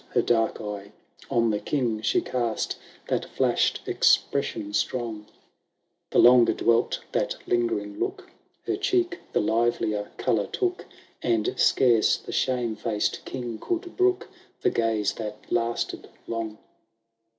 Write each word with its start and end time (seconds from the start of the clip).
Her 0.09 0.23
dark 0.23 0.59
eye 0.59 0.93
on 1.29 1.51
the 1.51 1.59
ELing 1.59 2.01
she 2.01 2.21
cast. 2.21 2.73
30 2.73 2.73
THB 2.73 2.73
BRIDAL 2.73 2.73
OF 2.73 2.73
TRURMAIN. 2.73 2.73
CcoUo 2.73 2.81
I. 2.81 3.07
That 3.07 3.29
flashed 3.29 3.85
expresaion 3.85 4.75
strong; 4.75 5.25
The 6.09 6.17
longer 6.17 6.53
dwelt 6.53 6.99
that 7.11 7.35
Imgering 7.47 7.99
look, 7.99 8.31
Her 8.65 8.77
cheek 8.77 9.19
the 9.33 9.41
livelier 9.41 10.09
colour 10.17 10.47
took. 10.47 10.87
And 11.21 11.53
scarce 11.55 12.17
the 12.17 12.31
shame 12.31 12.75
faced 12.75 13.23
King 13.25 13.59
could 13.61 13.95
brook 13.95 14.27
The 14.63 14.71
gaze 14.71 15.13
that 15.13 15.35
lasted 15.51 16.09
long. 16.25 16.57